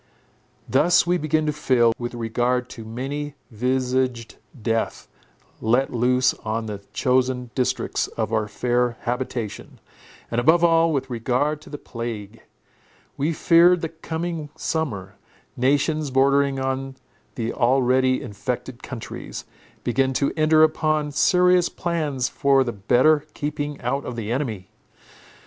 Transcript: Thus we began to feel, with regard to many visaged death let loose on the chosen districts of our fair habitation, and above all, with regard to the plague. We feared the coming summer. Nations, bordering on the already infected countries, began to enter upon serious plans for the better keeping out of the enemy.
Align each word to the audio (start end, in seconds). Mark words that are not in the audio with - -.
Thus 0.67 1.05
we 1.05 1.19
began 1.19 1.45
to 1.45 1.53
feel, 1.53 1.93
with 1.99 2.15
regard 2.15 2.69
to 2.71 2.83
many 2.83 3.35
visaged 3.51 4.37
death 4.59 5.07
let 5.61 5.93
loose 5.93 6.33
on 6.43 6.65
the 6.65 6.81
chosen 6.91 7.51
districts 7.53 8.07
of 8.07 8.33
our 8.33 8.47
fair 8.47 8.97
habitation, 9.01 9.79
and 10.31 10.41
above 10.41 10.63
all, 10.63 10.91
with 10.91 11.11
regard 11.11 11.61
to 11.61 11.69
the 11.69 11.77
plague. 11.77 12.41
We 13.15 13.31
feared 13.31 13.81
the 13.81 13.89
coming 13.89 14.49
summer. 14.55 15.17
Nations, 15.55 16.09
bordering 16.09 16.57
on 16.59 16.95
the 17.35 17.53
already 17.53 18.23
infected 18.23 18.81
countries, 18.81 19.45
began 19.83 20.13
to 20.13 20.33
enter 20.35 20.63
upon 20.63 21.11
serious 21.11 21.69
plans 21.69 22.27
for 22.27 22.63
the 22.63 22.73
better 22.73 23.27
keeping 23.35 23.79
out 23.81 24.05
of 24.05 24.15
the 24.15 24.31
enemy. 24.31 24.71